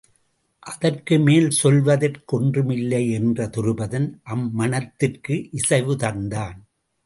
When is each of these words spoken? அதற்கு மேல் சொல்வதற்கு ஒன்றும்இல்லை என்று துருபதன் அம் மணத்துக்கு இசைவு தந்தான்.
அதற்கு 0.59 1.19
மேல் 1.19 1.49
சொல்வதற்கு 1.49 2.41
ஒன்றும்இல்லை 2.41 3.11
என்று 3.11 3.45
துருபதன் 3.45 4.09
அம் 4.23 4.51
மணத்துக்கு 4.51 5.49
இசைவு 5.51 5.95
தந்தான். 5.95 6.57